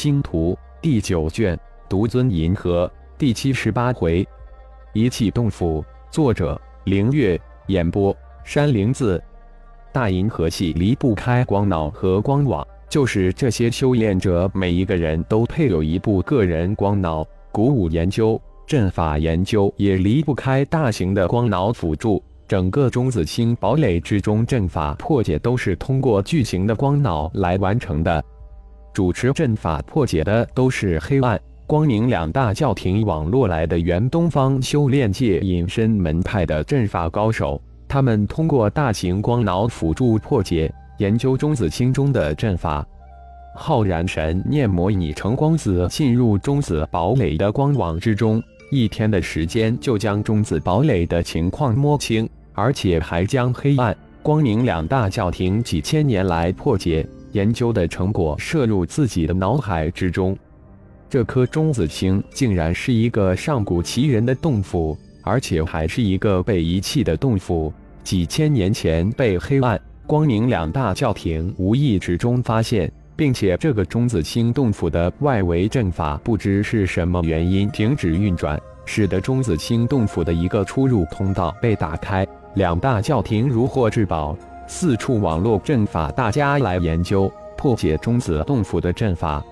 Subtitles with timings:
[0.00, 1.54] 星图》第九卷
[1.86, 4.26] 《独尊银河》第七十八回，
[4.94, 5.84] 一气洞府。
[6.10, 7.38] 作者：凌月。
[7.66, 9.22] 演播：山灵子。
[9.92, 17.22] 大银河系离不开光脑和光网，就是这些修炼者每一个人都配有一部个人光脑。
[17.52, 22.24] 鼓舞研究、阵法研究也离不开大型的光脑辅助。
[22.48, 28.24] 整个中子星堡垒之中，阵法破解都是通过巨型的光脑来完成的。
[28.92, 37.60] 主持阵法破解的都是黑暗、光明两大教廷网络来的原东方修炼界隐身门派的阵法高手。
[37.86, 42.86] 他们通过大型光脑辅助破解研究中子星中的阵法。
[43.54, 57.04] 浩然神念模拟成光子进入中子堡垒的光网之中，一天的时间就将中子堡垒的情况摸清，而且还将黑暗、光明两大教廷几千年来破解。
[57.32, 60.36] 研究的成果摄入自己的脑海之中，
[61.08, 67.72] 这颗中子星竟然是一个上古奇人的洞府，而且还是一个被遗弃的洞府。
[68.02, 84.36] 几千年前被黑暗、光明两大教廷无意之中发现，并且这个中子星洞府的外围阵法不知是什么原因停止运转，使得中子星洞府的一个出入通道被打开，两大教廷如获至宝。
[84.72, 89.44] 四处网络阵法，大家来研究破解中子洞府的阵法。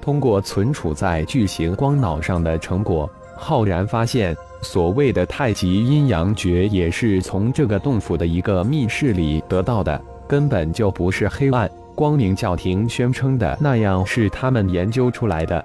[0.00, 15.64] 通过存储在巨型光脑上的成果，浩然发现，所谓的太极阴阳诀也是从这个洞府的一个密室里得到的，根本就不是黑暗光明教廷宣称的那样，是他们研究出来的。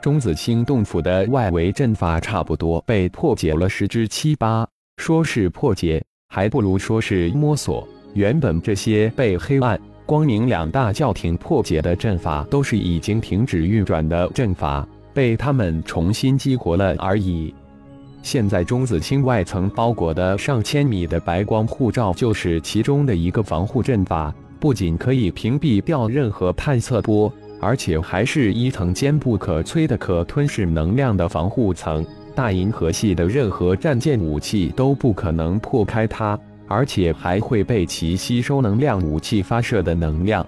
[0.00, 4.64] 中子星洞府的外围阵法差不多被破解了十之七八，
[4.98, 7.86] 说是破解，还不如说是摸索。
[8.14, 17.54] 原本这些被黑暗、光明两大教廷破解的阵法，都是已经停止运转的阵法，被他们重新激活了而已。
[18.22, 32.04] 现在中子星外层包裹的上千米的白光护罩，就是其中的一个防护阵法，不仅可以屏蔽掉任何探测波，而且还是一层坚不可摧的可吞噬能量的防护层。
[32.34, 36.38] 大银河系的任何战舰武器都不可能破开它。
[36.72, 40.44] 而且还会被其吸收能量武器发射的能量。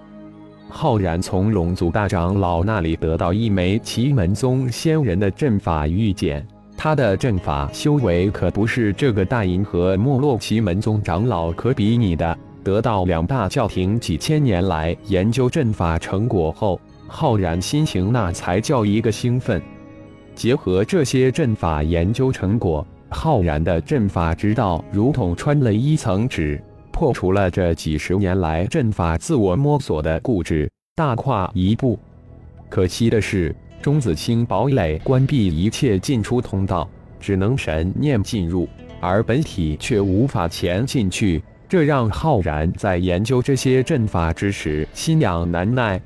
[0.70, 6.44] 浩然从龙族大长老那里得到一枚奇门宗仙人的阵法玉简，
[6.78, 12.36] 他的阵法修为可不是这个大银河没落奇门宗长老可比拟的。
[12.64, 19.60] 得到两大教廷几千年来研究阵法成果后，浩然心情那才叫一个兴奋。
[20.34, 22.84] 结合这些阵法研究成果。
[23.14, 26.60] 浩然的阵法之道如同穿了一层纸，
[26.90, 31.96] 破除了这几十年来阵法自我摸索的固执，大跨一步。
[32.68, 36.88] 可惜的是，钟子清堡垒关闭一切进出通道，
[37.20, 38.68] 只能神念进入，
[39.00, 46.00] 而本体却无法潜进去，这让浩然在研究这些阵法之时心痒难耐。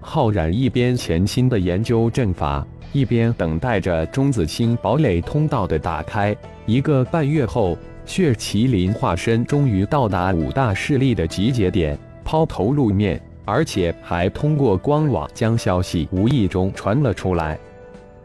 [0.00, 2.64] 浩然一边潜心的研究阵法。
[2.92, 17.58] 一边等待着中子星堡垒通道的打开，一个半月后，血麒麟化身终于到达五大势力的集结点，抛头露面，而且还通过光网将消息无意中传了出来。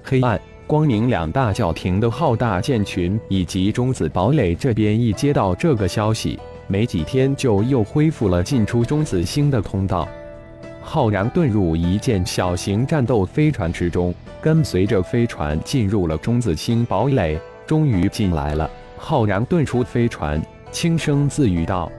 [0.03, 10.07] 黑暗、光明两大教廷的浩大舰群以及中子堡垒这边一接到这个消息，没几天就又恢复了进出中子星的通道。
[10.93, 17.39] 浩然遁入一件小型战斗飞船之中，跟随着飞船进入了中子星堡垒。
[17.65, 21.89] 终于进来了，浩然遁出飞船，轻声自语道：“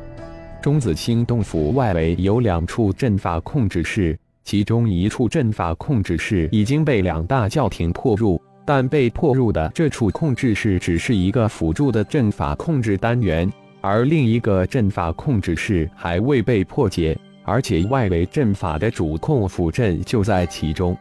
[0.60, 4.14] 中子星洞府外围有两处阵法控制室，
[4.44, 20.97] 其中一处阵法控制室已经被两大教廷破入，但被破入的这处控制室只是一个辅助的阵法控制单元，而另一个阵法控制室还未被破解。”而且外围阵法的主控辅阵就在其中。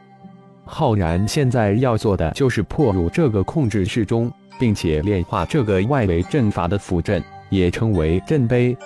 [0.65, 8.77] 浩然现在要做的就是破入这个控制室中，并且炼化这个外围阵法的辅阵，也称为阵碑。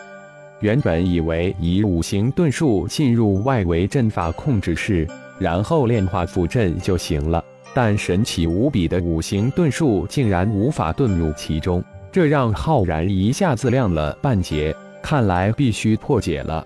[0.62, 5.08] 原本以为以五行遁术进入外围阵法控制室，
[5.38, 7.44] 然后炼化辅阵就行了，
[7.74, 14.76] 但神奇无比的五行遁术竟然无法遁入其中，这让浩然一下子亮了半截。
[15.04, 16.66] 看来必须破解了。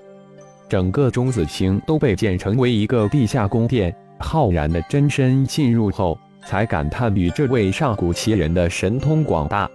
[0.69, 3.93] 整个中子星都被建成为一个地下宫殿。
[4.19, 9.67] 浩然的真身进入后，才感叹与这位上古奇人的神通广大。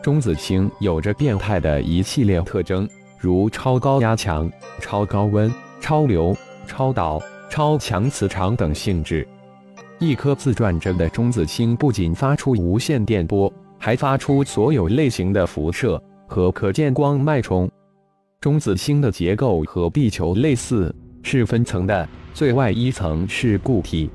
[0.00, 2.88] 中子星有着变态的一系列特征，
[3.18, 4.50] 如超高压强、
[4.80, 6.34] 超高温、超流、
[6.66, 7.20] 超导、
[7.50, 9.26] 超强磁场等性质。
[9.98, 17.70] 一颗自转着的中子星不仅发出无线电波，还发出所有类型的辐射和可见光脉冲。
[18.42, 20.92] 中子星的结构和地球类似，
[21.22, 24.10] 是分层的，最外一层是固体，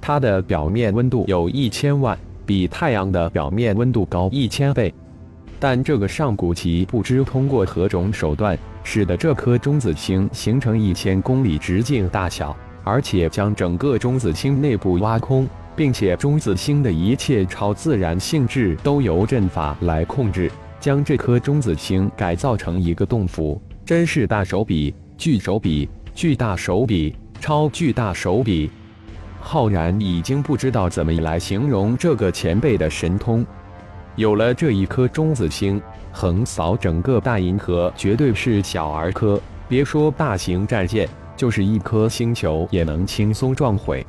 [0.00, 4.92] 它的表面温度有一千万，比太阳的表面温度高一千倍。
[5.60, 20.50] 但这个上古奇不知通过何种手段，使得这颗中子星形成一千公里直径大小，而且将整个中子星内部挖空，并且中子星的一切超自然性质都由阵法来控制。
[20.82, 28.68] 将这颗中子星改造成一个洞府，真是大手笔、巨手笔、巨大手笔、超巨大手笔。
[29.40, 33.46] 浩然已经不知道怎么来形容这个前辈的神通。
[34.16, 35.80] 有了这一颗中子星，
[36.10, 39.40] 横扫整个大银河绝对是小儿科。
[39.68, 44.04] 别说大型战舰，就是一颗星球也能轻松撞毁。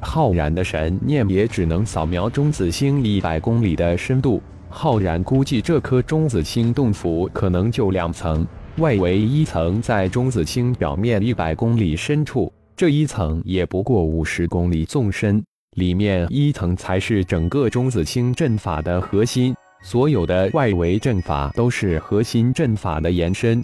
[0.00, 4.42] 浩然的神念也只能扫描中子星一百公里的深度。
[4.72, 8.46] 浩然估计，这颗中子星洞府可能就两层，
[8.76, 15.42] 外围一层在中子星表面一百公里深处，这一层也不过五十公里纵深，
[15.76, 19.52] 里面一层才是整个中子星阵法的核心，
[19.82, 23.62] 所有的外围阵法都是核心阵法的延伸。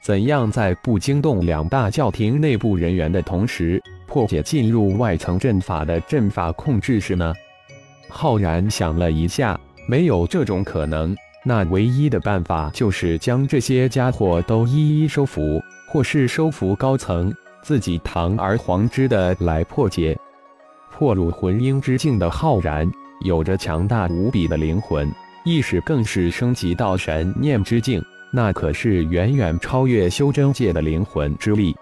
[0.00, 7.34] 怎样在不惊动两大教廷内部人员的同时，破解进入外层阵法的阵法控制室呢？
[8.08, 9.58] 浩然想了一下。
[9.90, 17.32] 没有这种可能，那唯一的办法就是将这些家伙都一一收服，或是收服高层，
[17.62, 20.14] 自己堂而皇之的来破解。
[20.92, 22.86] 破入魂婴之境的浩然，
[23.24, 25.10] 有着强大无比的灵魂
[25.42, 31.74] 意识，更是升级到神念之境，那可是远远超越修真界的灵魂之力。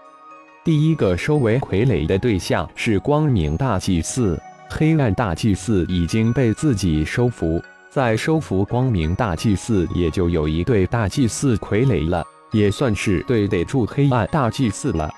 [0.63, 4.39] 第一个收为傀儡的对象是光明大祭司，
[4.69, 7.61] 黑暗大祭司已经被自己收服。
[7.97, 15.11] 在收服光明大祭司，也就有一对大祭司傀儡了，也算是对得住黑暗大祭司了。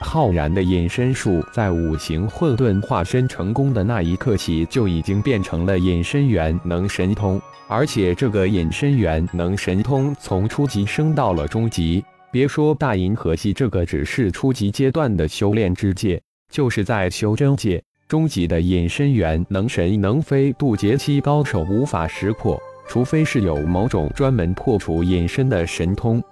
[0.00, 12.02] 浩然的隐身术在五行混沌化身成功的那一刻起，就已经变成了隐身元能神通，而且这个隐身元能神通从初级升到了中级。
[12.32, 16.18] 别说大银河系这个只是初级阶段的修炼之界，
[16.50, 17.84] 就是在修真界。
[18.08, 22.56] 终极的隐身元能神能飞渡劫期高手无法识破，
[22.86, 26.22] 除非是有某种专门破除隐身的神通。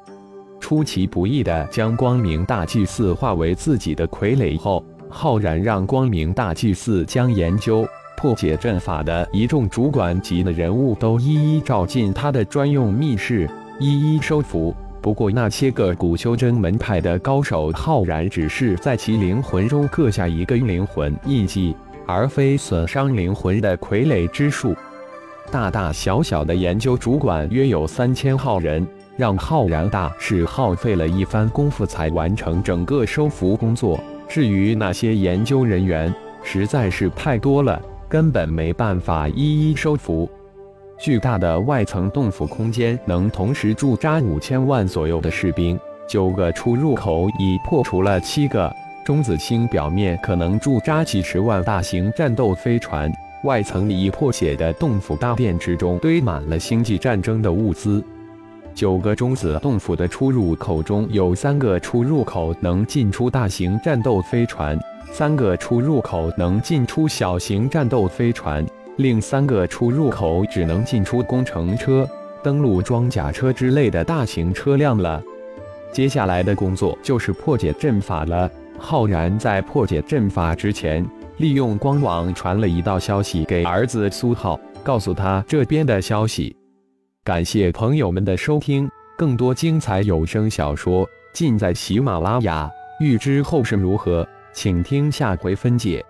[0.60, 7.84] 出其不意的将光明大祭司化为自己的傀儡后，浩然让光明大祭司将研究
[8.16, 13.50] 破解阵法的一众主管级的人物都一一召进他的专用密室，
[13.80, 14.72] 一一收服。
[15.04, 24.74] 不过那些个古修真门派的高手，浩然只是在其灵魂中刻下一个灵魂印记，而非损伤灵魂的傀儡之术。
[25.50, 34.00] 大大小小的研究主管约有三千号人，让浩然大是耗费了一番功夫才完成整个收服工作。
[34.26, 36.10] 至于那些研究人员，
[36.42, 37.78] 实在是太多了，
[38.08, 40.26] 根本没办法一一收服。
[40.98, 48.72] 巨大的外层洞府空间能同时驻扎五千万左右的士兵，九个出入口已破除了七个。
[49.04, 58.02] 中子星表面可能驻扎几十万大型战斗飞船，外层已破解的洞府大殿之中堆满了星际战争的物资。
[58.74, 64.78] 九个中子洞府的出入口中有三个出入口能进出大型战斗飞船，
[65.12, 68.64] 三个出入口能进出小型战斗飞船。
[68.96, 72.08] 另三个出入口只能进出工程车、
[72.42, 75.22] 登陆装甲车之类的大型车辆了。
[75.92, 78.50] 接下来的工作就是破解阵法了。
[78.78, 81.04] 浩然在破解阵法之前，
[81.38, 86.54] 利用光网传了一道消息给儿子苏浩，告诉他这边的消息。
[87.22, 92.70] 感谢朋友们的收听，更多精彩有声小说尽在喜马拉雅。
[93.00, 96.04] 欲知后事如何，请听下回分解。